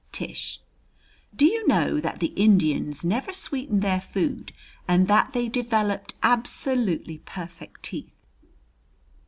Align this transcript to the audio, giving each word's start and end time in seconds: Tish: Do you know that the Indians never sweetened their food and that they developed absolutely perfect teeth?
Tish: 0.11 0.59
Do 1.35 1.45
you 1.45 1.67
know 1.67 1.99
that 1.99 2.19
the 2.21 2.33
Indians 2.35 3.03
never 3.03 3.31
sweetened 3.31 3.83
their 3.83 4.01
food 4.01 4.51
and 4.87 5.07
that 5.07 5.31
they 5.33 5.47
developed 5.47 6.15
absolutely 6.23 7.19
perfect 7.19 7.83
teeth? 7.83 8.25